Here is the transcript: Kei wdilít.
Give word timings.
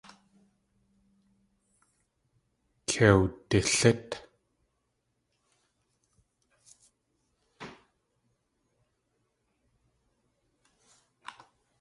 Kei 2.89 3.13
wdilít. 3.19 4.09